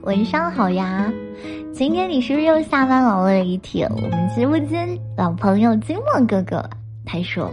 [0.00, 1.12] 晚上好呀！
[1.72, 3.88] 今天你是不是又下班熬了一天？
[3.94, 6.68] 我们直播间老朋友金墨哥哥
[7.04, 7.50] 他说：“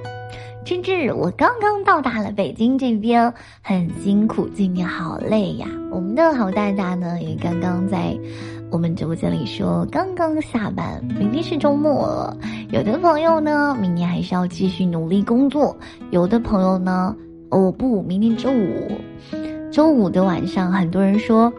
[0.66, 8.18] 芝芝，我刚刚到达了北京这边，很辛苦，今天好累呀。”我们的好大大呢也刚刚在
[8.72, 12.38] 我们直播间里说刚刚下班，明天是周末了。
[12.72, 15.76] 有的朋友呢，明天还是要继续努力工作；
[16.12, 17.16] 有的朋友呢，
[17.50, 18.92] 哦不，明天周五。
[19.72, 21.54] 周五的晚上，很多人说：“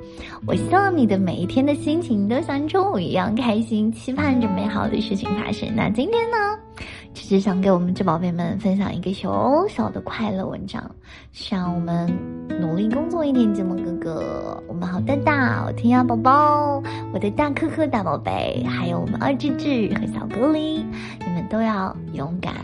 [0.44, 6.36] 我希望你的每一天的心情都像周五一样开心，期盼着美好的事情发生。”那今天呢，
[7.14, 10.90] 只是想给我们这宝贝们分享一个小小的快乐文章，
[11.30, 12.12] 希望我们
[12.60, 13.54] 努力工作一点。
[13.54, 16.82] 节目哥哥，我们好大大，我天涯宝宝，
[17.14, 20.84] 我的大可可大宝贝，还有我们二智智和小格林，
[21.24, 22.54] 你们都要勇敢，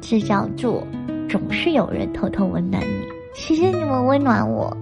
[0.00, 0.82] 这叫做。
[1.28, 4.76] 总是有人偷偷温暖你，谢谢你们温暖我，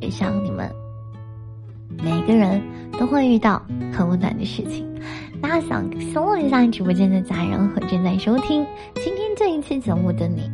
[0.00, 0.70] 也想你们。
[2.02, 2.62] 每个人
[2.98, 4.86] 都会遇到很温暖的事情。
[5.40, 10.50] 那想送问一下直播间的家人和正在收听今天这一期节目的你，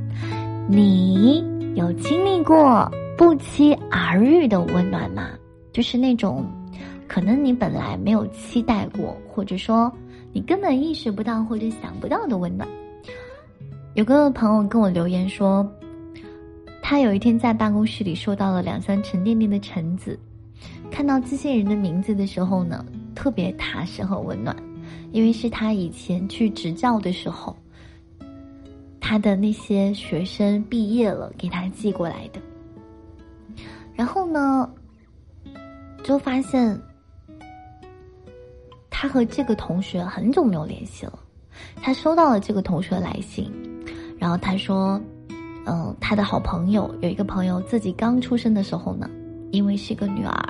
[0.69, 5.31] 你有经历过不期而遇的温暖吗？
[5.73, 6.45] 就是那种
[7.09, 9.93] 可能你本来没有期待过，或者说
[10.33, 12.69] 你根本意识不到或者想不到的温暖。
[13.95, 15.65] 有个朋友跟我留言说，
[16.83, 20.19] 他有一天在办公室里收到了两箱沉甸甸的橙子，
[20.91, 22.85] 看到机器人的名字的时候呢，
[23.15, 24.55] 特别踏实和温暖，
[25.13, 27.57] 因为是他以前去执教的时候，
[28.99, 32.41] 他的那些学生毕业了给他寄过来的。
[33.95, 34.69] 然后呢，
[36.03, 36.77] 就发现
[38.91, 41.17] 他和这个同学很久没有联系了，
[41.77, 43.49] 他收到了这个同学的来信。
[44.25, 44.99] 然后他说
[45.69, 49.07] ：“嗯，他的好朋友有一个朋友，自己刚出生的时候呢，
[49.51, 50.49] 因为是个女儿，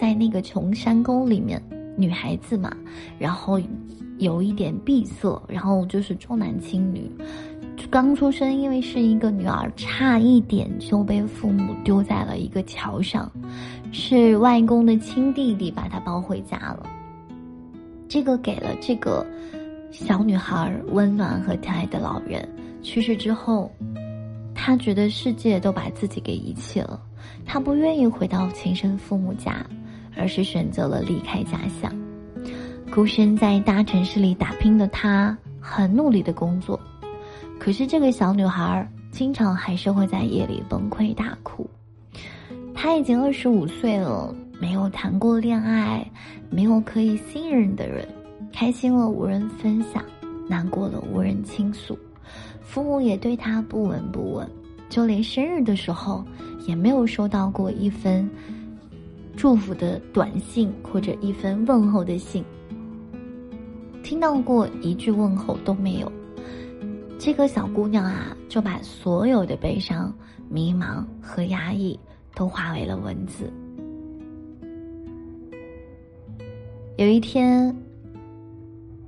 [0.00, 1.60] 在那个穷山沟里面，
[1.96, 2.72] 女孩子嘛，
[3.18, 3.60] 然后
[4.18, 7.10] 有一点闭塞，然后就是重男轻女，
[7.90, 13.28] 刚出生，因为是一个女儿，差一点就被父母丢在了一个桥上，
[13.90, 16.86] 是外公的亲弟弟把她抱回家了。
[18.06, 19.26] 这个给了这个
[19.90, 22.48] 小女孩温暖和疼爱的老人。”
[22.82, 23.70] 去世之后，
[24.54, 27.00] 他觉得世界都把自己给遗弃了，
[27.44, 29.64] 他不愿意回到亲生父母家，
[30.16, 31.92] 而是选择了离开家乡。
[32.92, 36.80] 孤身在大城市里打拼的他，很努力的工作，
[37.58, 41.68] 可是这个小女孩经常还是会在夜里崩溃大哭。
[42.74, 46.08] 她已经二十五岁了，没有谈过恋爱，
[46.48, 48.06] 没有可以信任的人，
[48.52, 50.02] 开心了无人分享，
[50.48, 51.98] 难过了无人倾诉。
[52.68, 54.46] 父母也对他不闻不问，
[54.90, 56.22] 就连生日的时候
[56.66, 58.28] 也没有收到过一封
[59.34, 62.44] 祝福的短信或者一封问候的信，
[64.02, 66.12] 听到过一句问候都没有。
[67.18, 70.14] 这个小姑娘啊，就把所有的悲伤、
[70.46, 71.98] 迷茫和压抑
[72.34, 73.50] 都化为了文字。
[76.98, 77.74] 有一天。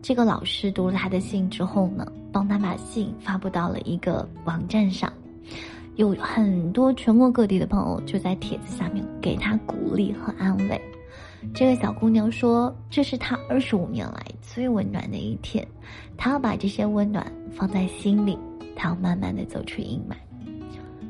[0.02, 5.12] 这个老师读了他的信之后呢，帮他把信发布到了一个网站上，
[5.96, 10.80] 有很多全国各地的朋友就在帖子下面给他鼓励和安慰。
[11.54, 15.66] 这个小姑娘说：“这是她二十五年来最温暖的一天，
[16.16, 18.38] 她要把这些温暖放在心里，
[18.76, 20.14] 她要慢慢的走出阴霾。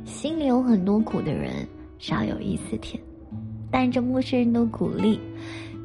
[0.04, 1.66] 心里有很多苦的人
[1.98, 3.02] 少有一丝甜，
[3.70, 5.20] 带着陌生人的鼓励，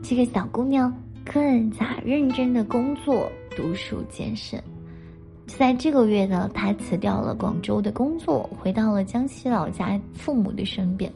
[0.02, 0.94] 这个小姑娘。”
[1.34, 4.64] 更加认真的工作、读书、健身。
[5.48, 11.12] 就在这个月呢，他辞掉了广州的工作，回到了江西老家父母的身边。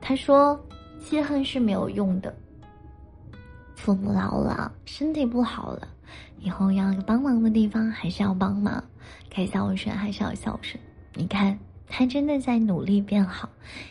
[0.00, 0.58] 他说
[1.02, 2.34] ：“记恨是没有用的，
[3.74, 5.88] 父母老了，身体不好了，
[6.40, 8.84] 以后要帮忙的地方还是要帮忙，
[9.30, 10.78] 该孝顺还是要孝顺。
[11.14, 11.58] 你看，
[11.88, 13.48] 他真的在努力变好，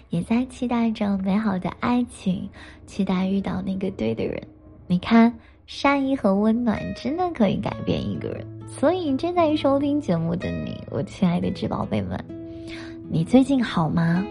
[0.10, 2.48] 也在期待着美好的爱情，
[2.86, 4.40] 期待遇到那个对的人。”
[4.86, 5.34] 你看，
[5.66, 8.46] 善意和温暖真的可以改变一个人。
[8.80, 12.20] 所以正在收听节目的你，我亲爱的智宝贝们，
[13.10, 14.26] 你最近好吗？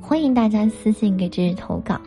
[0.00, 2.00] 欢迎大家私信给芝芝投稿。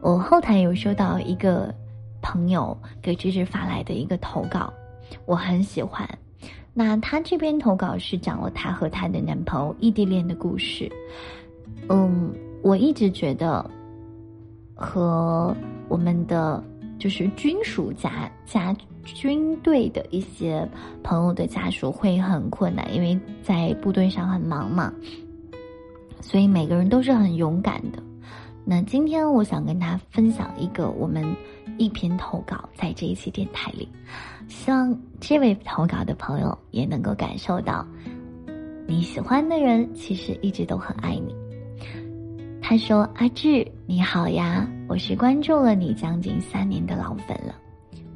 [0.00, 1.74] 我后台有收到一个
[2.20, 4.72] 朋友给芝芝发来的一个投稿，
[5.26, 6.08] 我很喜欢。
[6.74, 10.90] 那他这边投稿是讲了他和他的男朋友异地恋的故事。
[11.88, 12.32] 嗯，
[12.62, 13.68] 我一直觉得
[14.74, 15.56] 和。
[15.88, 16.62] 我们的
[16.98, 18.74] 就是军属家家
[19.04, 20.68] 军队的一些
[21.02, 24.92] 朋友的家属会很困难，因为在部队上很忙嘛，
[26.20, 28.02] 所以每个人都是很勇敢的。
[28.64, 31.24] 那今天我想跟他分享一个我们
[31.78, 33.88] 一篇投稿，在这一期电台里，
[34.46, 37.86] 希望这位投稿的朋友也能够感受到，
[38.86, 41.34] 你喜欢的人其实一直都很爱你。
[42.68, 47.54] 他说：“阿志，你好呀，我是关注了你将近三年的老粉了，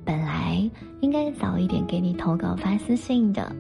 [0.05, 0.71] 本来
[1.01, 3.51] 应该早一点给你投稿发私信的，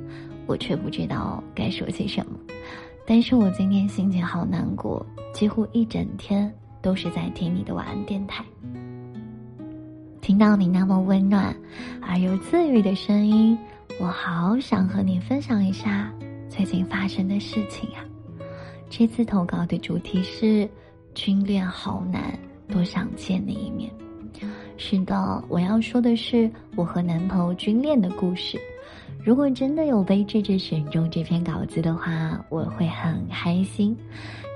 [0.44, 2.38] 我却不知道该说些什么。
[3.06, 6.52] 但是我今天心情好难过，几乎一整天
[6.82, 8.44] 都是在听你的晚安电台。
[10.20, 11.56] 听到你那么温暖
[12.02, 13.56] 而又自愈的声音，
[13.98, 16.12] 我好想和你分享一下
[16.50, 18.04] 最近发生的事情啊。
[18.90, 20.68] 这次投稿的主题是。”
[21.14, 22.38] 军恋好难，
[22.68, 23.90] 多想见你一面。
[24.76, 28.58] 是的，我要说的是我和男朋友军恋的故事。
[29.22, 33.96] 如果真的有被智智选中这篇稿子的话，我会很开心。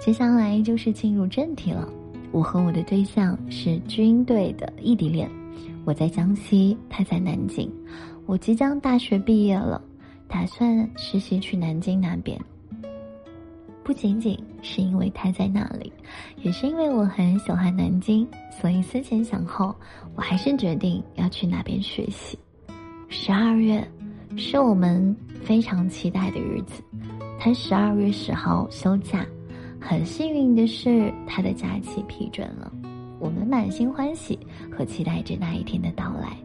[0.00, 1.88] 接下来就是进入正题了。
[2.32, 5.30] 我和我的对象是军队的异地恋，
[5.84, 7.70] 我在江西，他在南京。
[8.24, 9.80] 我即将大学毕业了，
[10.26, 12.36] 打算实习去南京那边。
[13.86, 15.92] 不仅仅是因为他在那里，
[16.42, 19.72] 也是因为我很喜欢南京，所以思前想后，
[20.16, 22.36] 我还是决定要去那边学习。
[23.08, 23.86] 十二月
[24.36, 26.82] 是我们非常期待的日子，
[27.38, 29.24] 他十二月十号休假，
[29.80, 32.72] 很幸运的是他的假期批准了，
[33.20, 34.36] 我们满心欢喜
[34.68, 36.36] 和期待着那一天的到来，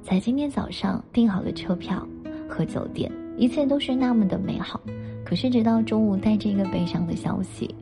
[0.00, 2.06] 在今天早上订好了车票
[2.48, 4.80] 和酒店，一切都是那么的美好。
[5.24, 7.74] 可是直到中午带着一个悲伤的消息，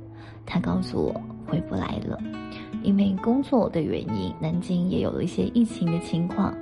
[0.47, 2.19] 他告诉我回不来了，
[2.83, 6.55] 因为工作的原因，南京也有了一些疫情的情况。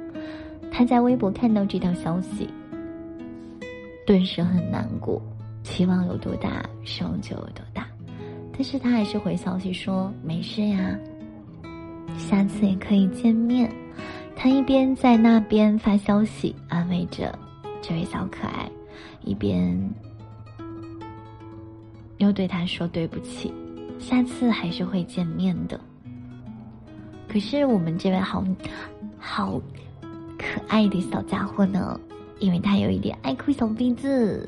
[0.73, 2.49] 他在微博看到这条消息，
[4.07, 5.21] 顿时很难过，
[5.63, 7.87] 期望有多大，失望就有多大。
[8.53, 10.99] 但是他还是回消息说没事呀，
[12.17, 13.71] 下次也可以见面。
[14.35, 17.39] 他一边在那边发消息安慰着
[17.83, 18.71] 这位小可爱，
[19.23, 19.79] 一边。
[22.21, 23.51] 又对他说对不起，
[23.99, 25.81] 下次还是会见面的。
[27.27, 28.45] 可是我们这位好
[29.19, 29.59] 好
[30.39, 31.99] 可爱的小家伙呢，
[32.39, 34.47] 因为他有一点爱哭小鼻子，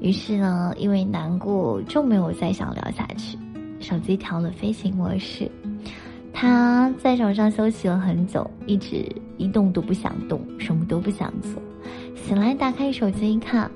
[0.00, 3.38] 于是呢，因为难过就没有再想聊下去，
[3.78, 5.48] 手机调了飞行模式。
[6.32, 9.06] 他在床上休息了很久，一直
[9.38, 11.62] 一动都不想动，什么都不想做。
[12.16, 13.70] 醒来打开手机一看。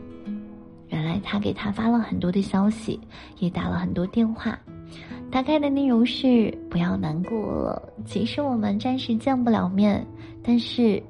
[1.21, 2.99] 他给他发了很多的消息，
[3.39, 4.59] 也打了很多电话。
[5.31, 10.05] 大概的内容是：不要难过了，即使我们暂时见不了面，
[10.43, 11.01] 但是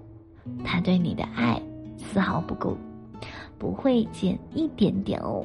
[0.62, 1.60] 他对你的爱
[1.96, 2.76] 丝毫不够，
[3.58, 5.42] 不会减一点点哦。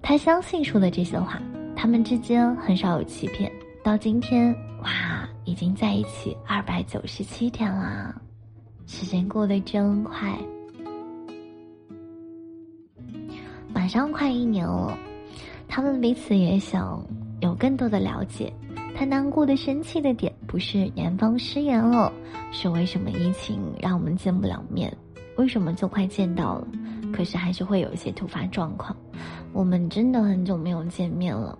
[0.00, 1.42] 他相信说的这些话，
[1.74, 3.50] 他们之间很少有欺骗。
[3.82, 8.14] 到今天，哇，已经在一起二百九十七天啦，
[8.86, 10.38] 时间过得真快。
[13.72, 14.96] 马上快一年了，
[15.68, 17.02] 他们彼此也想
[17.40, 18.52] 有更多的了解。
[18.96, 22.12] 他难过的、生气的点不是年方失言了，
[22.50, 24.92] 是为什么疫情让我们见不了面？
[25.36, 26.66] 为什么就快见到了，
[27.12, 28.96] 可是还是会有一些突发状况？
[29.52, 31.56] 我们真的很久没有见面了。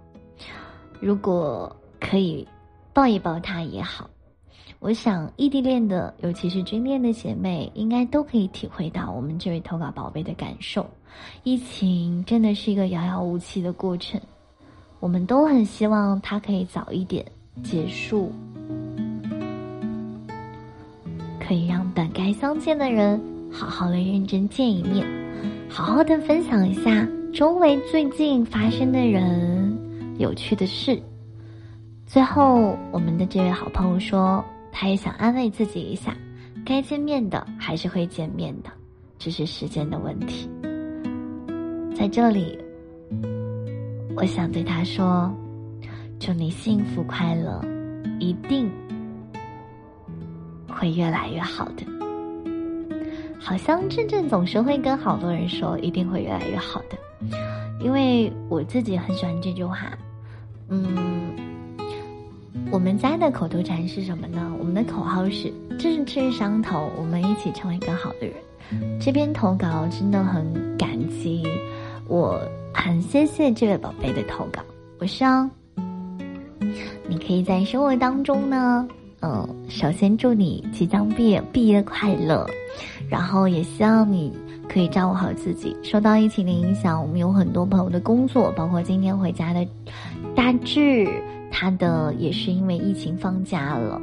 [1.00, 2.46] 如果可以
[2.92, 4.10] 抱一抱他也好。
[4.80, 10.86] 我想异地恋的，尤其是军恋的姐妹，应该都可以体会到我们这位投稿宝贝的感受。
[11.42, 14.20] 疫情真的是一个遥遥无期的过程，
[15.00, 17.26] 我们都很希望它可以早一点
[17.60, 18.30] 结束，
[21.40, 23.20] 可以让本该相见的人
[23.50, 25.04] 好好的认真见一面，
[25.68, 27.04] 好好的分享一下
[27.34, 29.76] 周围最近发生的人
[30.18, 31.02] 有趣的事。
[32.06, 34.44] 最后，我们的这位好朋友说。
[34.72, 36.16] 他也想安慰自己一下，
[36.64, 38.70] 该见面的还是会见面的，
[39.18, 40.48] 只是时间的问题。
[41.96, 42.56] 在这里，
[44.16, 45.34] 我想对他说
[46.20, 47.60] ：“祝你幸福快乐，
[48.20, 48.70] 一定
[50.68, 51.84] 会越来越好的。”
[53.40, 56.98] 好像真正总是会跟好多人说一定会越来越好的，
[57.80, 59.96] 因为我自己很喜欢这句话，
[60.68, 61.47] 嗯。
[62.70, 64.52] 我们家的口头禅是什么呢？
[64.58, 68.34] 我们的口号是“志趣相投，我们一起成为更好的人”。
[69.00, 70.44] 这篇投稿真的很
[70.76, 71.42] 感激，
[72.06, 72.38] 我
[72.74, 74.62] 很谢谢这位宝贝的投稿。
[75.00, 75.50] 我希望
[77.08, 78.86] 你可以在生活当中呢，
[79.22, 82.46] 嗯，首先祝你即将毕业，毕业快乐，
[83.08, 84.30] 然后也希望你
[84.68, 85.74] 可以照顾好自己。
[85.82, 89.66] 受到疫情的影响，我们有很多朋友的工作，包括今天回家的
[90.36, 91.08] 大志。
[91.50, 94.00] 他的也是因为疫情放假了，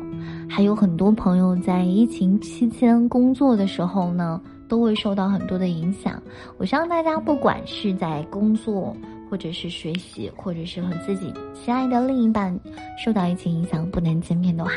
[0.49, 6.21] 还有很多朋友在疫情期间工作的时候呢，都会受到很多的影响。
[6.57, 8.95] 我希望大家不管是在工作，
[9.29, 12.57] 或者是学习，或者是和自己心爱的另一半
[13.03, 14.71] 受到疫情影响不能见面的话，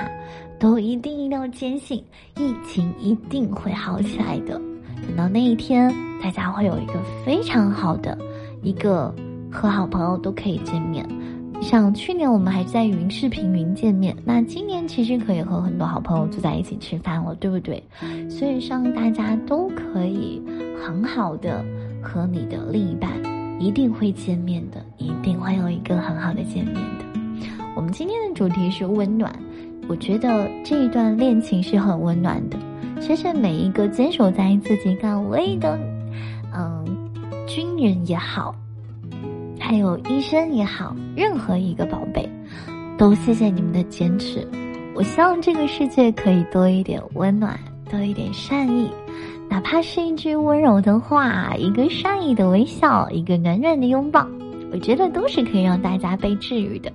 [0.59, 2.03] 都一定一定要坚信
[2.37, 4.61] 疫情一定会好起来的。
[5.07, 6.95] 等到那一天，大家会有一个
[7.25, 8.17] 非常好的
[8.63, 9.15] 一个
[9.51, 11.07] 和好朋友都可以见面。
[11.61, 17.83] 像去年我们还是在云视频云见面，那今年其实可以和很多好朋友坐在一起吃饭了，对不对？
[18.31, 20.41] 所以希望大家都可以
[20.83, 21.65] 很好的
[22.03, 23.11] 和你的另一半
[23.61, 27.05] 一定会见面的，一定会有一个很好的见面的。
[27.77, 29.31] 我们今天的主题是温暖，
[29.89, 32.57] 我觉得这一段恋情是很温暖的。
[33.01, 35.79] 其实每一个坚守在自己岗位的，
[36.55, 36.85] 嗯，
[37.47, 38.55] 军人也好。
[39.69, 42.27] 还有医生也好，任何一个宝贝，
[42.97, 44.49] 都谢谢你们的坚持。
[44.95, 47.61] 我希望这个世界可以多一点温暖，
[47.91, 48.91] 多一点善意，
[49.47, 54.27] 哪怕是一句温柔的话，一个善意的微笑，一个暖暖的拥抱，
[54.73, 56.91] 我觉得都是可以让大家被治愈的。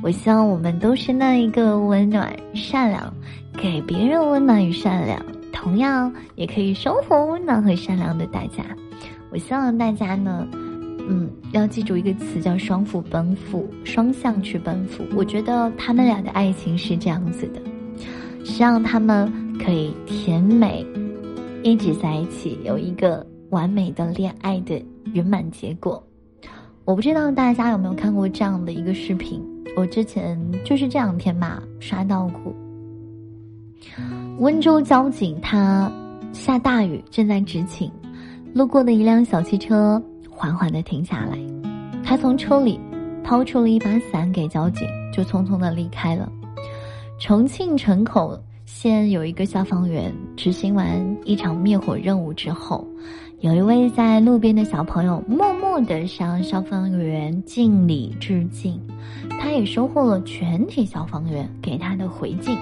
[0.00, 3.12] 我希望我们都是那一个温暖、善良，
[3.58, 5.20] 给别人温暖与善良，
[5.52, 8.64] 同样也可以收获温暖和善良的大家。
[9.30, 10.48] 我希望大家呢。
[11.08, 15.04] 嗯，要记住一个词叫“双赴奔赴”，双向去奔赴。
[15.16, 17.60] 我觉得他们俩的爱情是这样子的，
[18.44, 20.84] 希望他们可以甜美，
[21.62, 26.02] 一直在一起，有一个完美的恋爱的圆满结果。
[26.84, 29.40] 我不知道大家有没有看过这样的一个视频，
[29.76, 32.52] 我之前就是这两天吧刷到过。
[34.38, 35.90] 温州交警他
[36.32, 37.90] 下大雨正在执勤，
[38.52, 40.02] 路过的一辆小汽车。
[40.36, 41.38] 缓缓的停下来，
[42.04, 42.78] 他从车里
[43.24, 46.30] 掏出了一把伞给交警，就匆匆的离开了。
[47.18, 52.86] 重庆城口县有一个消防员执行完一场灭火任务之后，
[53.40, 58.78] 有一位在路边的小朋友默默的向消防员敬礼致敬，
[59.40, 62.58] 他也收获了全体消防员给他的回敬。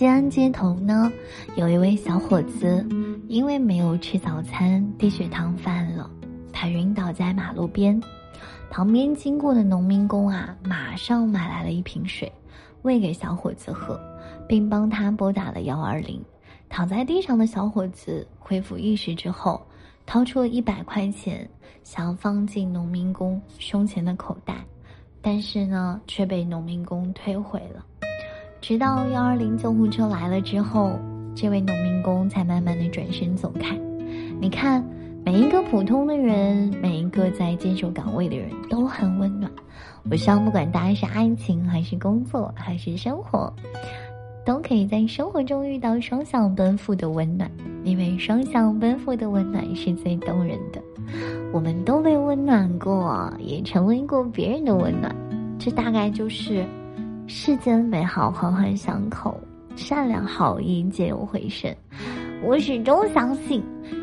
[0.00, 1.12] 西安街头呢，
[1.56, 2.82] 有一位小伙子，
[3.28, 6.10] 因为没有吃早餐，低血糖犯了，
[6.50, 8.00] 他晕倒在马路边。
[8.70, 12.32] 旁边经过的农民工啊，马上买来了一瓶水，
[12.80, 14.00] 喂给小伙子喝，
[14.48, 16.18] 并帮他拨打了幺二零。
[16.70, 19.60] 躺在地上的小伙子恢复意识之后，
[20.06, 21.46] 掏出了一百块钱，
[21.84, 24.64] 想要放进农民工胸前的口袋，
[25.20, 27.84] 但是呢，却被农民工推回了。
[28.60, 30.98] 直到幺二零救护车来了之后，
[31.34, 33.74] 这位农民工才慢慢的转身走开。
[34.38, 34.84] 你看，
[35.24, 39.50] 每一个普通的人，每一个在坚守岗位的人都很温暖。
[40.10, 43.50] 我希望，不管大家是爱情还是工作还是生活，
[44.44, 47.50] 都可以在生活中遇到双向奔赴的温暖，
[47.82, 50.82] 因为双向奔赴的温暖是最动人的。
[51.50, 55.16] 我们都被温暖过，也成为过别人的温暖，
[55.58, 56.62] 这大概就是。
[57.32, 59.38] 世间美好环环相扣，
[59.76, 61.72] 善良好意皆有回声。
[62.42, 63.62] 我始终相信，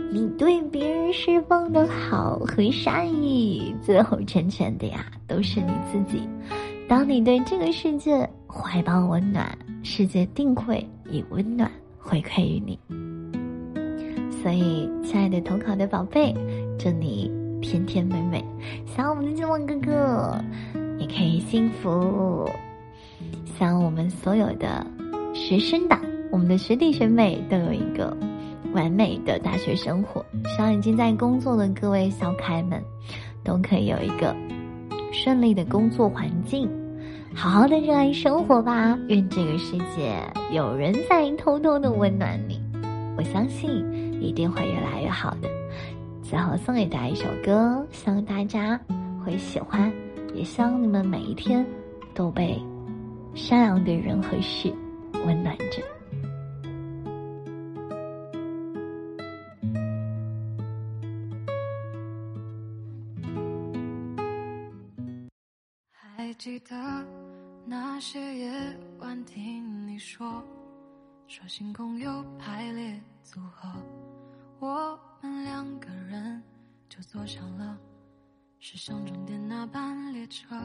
[0.09, 6.25] 你对别人释放的好和善意，最后成全的呀，都是你自己。
[6.87, 9.45] 当你对这个世界怀抱温暖，
[9.83, 11.69] 世界定会以温暖
[11.99, 12.79] 回馈于你。
[14.41, 16.33] 所以，亲爱的投考的宝贝，
[16.79, 17.29] 祝你
[17.61, 18.41] 甜甜美美，
[18.85, 20.41] 想我们的金旺哥哥
[20.97, 22.49] 也可以幸福。
[23.57, 24.85] 想我们所有的
[25.33, 25.99] 学生党，
[26.31, 28.15] 我们的学弟学妹都有一个
[28.71, 30.23] 完美的大学生活。
[30.45, 32.79] 希望已经在工作的各位小可爱们，
[33.43, 34.35] 都可以有一个
[35.11, 36.69] 顺利的工作环境，
[37.33, 38.95] 好好的热爱生活吧。
[39.07, 40.21] 愿这个世界
[40.51, 42.61] 有人在偷偷的温暖你，
[43.17, 43.83] 我相信
[44.21, 45.49] 一定会越来越好的。
[46.21, 48.79] 最后送给大家一首歌，希望大家
[49.25, 49.91] 会喜欢，
[50.35, 51.65] 也希望你们每一天
[52.13, 52.61] 都被。
[53.37, 54.73] 善良的人和事，
[55.13, 55.81] 温暖着。
[65.91, 66.75] 还记得
[67.65, 68.51] 那些夜
[68.97, 70.43] 晚，听你说，
[71.27, 73.69] 说星空有排列组合，
[74.59, 76.41] 我们两个人
[76.89, 77.77] 就坐上了
[78.59, 80.55] 驶向终点那班列车。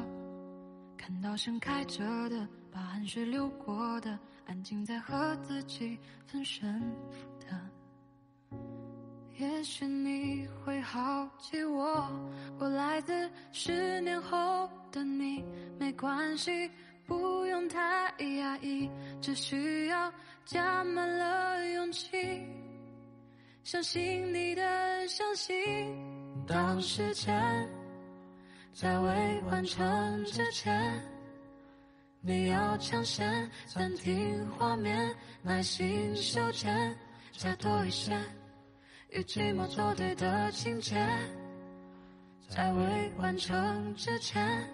[1.02, 4.16] 看到盛开着的，把汗水流过的，
[4.46, 6.80] 安静在和自己分胜
[7.10, 8.56] 负的，
[9.36, 12.08] 也许你会好奇我，
[12.56, 15.44] 我来自十年后的你，
[15.76, 16.70] 没关系，
[17.04, 18.88] 不用太压抑，
[19.20, 20.12] 只需要
[20.44, 22.46] 加满了勇气，
[23.64, 25.52] 相信你的相信。
[26.46, 27.68] 当时间
[28.72, 31.00] 在未完成之前，
[32.20, 36.96] 你要抢先暂停画面，耐心修剪，
[37.32, 38.18] 加多一些。
[39.10, 40.96] 与寂寞作对的情节，
[42.48, 44.66] 在未完成之前，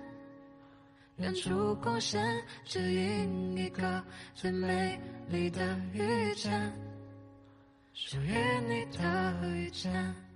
[1.17, 2.25] 远处光线
[2.65, 6.73] 指引一个最美丽的遇见，
[7.95, 8.33] 属于
[8.69, 10.28] 你的遇见。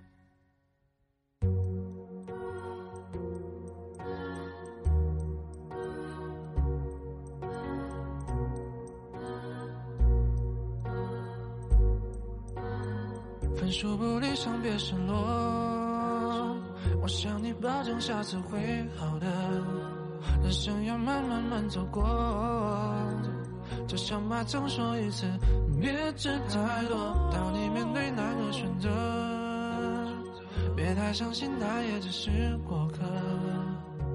[14.83, 15.15] 失落。
[17.01, 19.25] 我向你保证，下次会好的。
[20.41, 22.03] 人生要慢慢慢走过，
[23.87, 25.25] 就像妈总说一次，
[25.79, 26.97] 别知太多。
[27.31, 28.89] 当你面对那个选择，
[30.75, 32.99] 别太伤心，他也只是过客。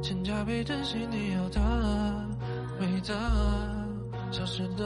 [0.02, 1.60] 请加倍珍惜你有的、
[2.78, 3.14] 没的、
[4.30, 4.84] 消失的。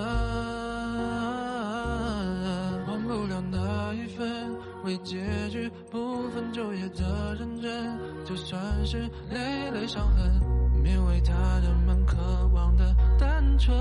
[4.85, 5.17] 为结
[5.49, 10.41] 局不分昼夜的认真，就算是累累伤痕，
[10.83, 12.17] 勉为他人们渴
[12.53, 13.77] 望的单纯。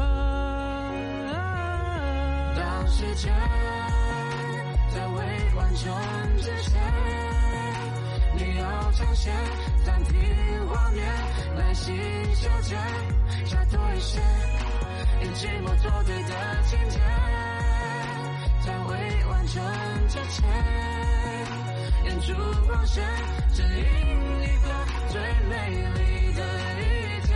[2.55, 3.33] 当时间
[4.93, 5.91] 在未完成
[6.37, 6.79] 之前，
[8.35, 9.33] 你要抢先
[9.83, 10.13] 暂停
[10.69, 11.03] 画面，
[11.55, 11.95] 耐心
[12.35, 12.77] 修剪，
[13.45, 14.19] 加多一些
[15.21, 16.99] 与寂寞作对的情节，
[19.47, 19.63] 成
[20.07, 20.49] 之前。
[22.21, 22.35] 烛
[22.67, 23.03] 光线
[23.51, 23.69] 指引
[24.43, 24.67] 一个
[25.09, 25.19] 最
[25.49, 25.53] 美
[25.95, 26.39] 丽的
[26.77, 27.29] 遇见，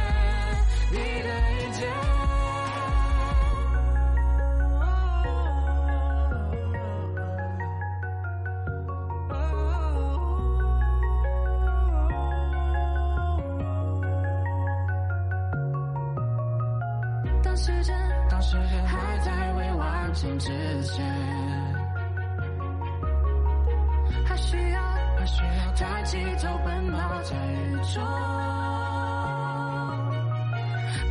[0.92, 1.82] 你的遇见。
[17.42, 17.98] 当时间，
[18.30, 21.75] 当时间还在未完成之前。
[24.46, 24.80] 需要
[25.76, 28.04] 抬起头奔跑在雨中，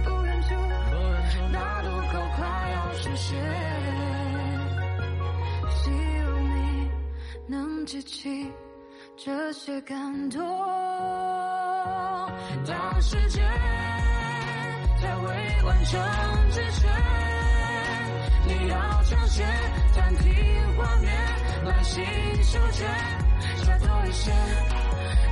[0.04, 0.54] 不远处
[1.50, 3.36] 那路口快要实现，
[5.68, 6.88] 希望你
[7.48, 8.48] 能记起
[9.16, 10.40] 这些感动。
[12.64, 13.44] 当时间
[15.02, 16.00] 在未完成
[16.50, 16.88] 之前，
[18.46, 19.44] 你要抢先
[19.92, 20.32] 暂停
[20.76, 21.12] 画面，
[21.64, 22.04] 把心
[22.42, 22.84] 收着，
[23.64, 24.30] 下多一些，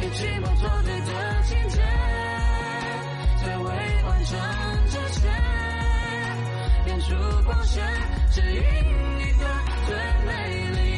[0.00, 1.82] 与寂寞作对的情节，
[3.44, 3.64] 在未
[4.04, 4.38] 完成
[4.88, 5.30] 之前，
[6.86, 7.14] 演出
[7.44, 7.84] 光线，
[8.30, 8.62] 指引
[9.18, 9.44] 你的
[9.86, 9.94] 最
[10.26, 10.30] 美
[10.70, 10.91] 丽。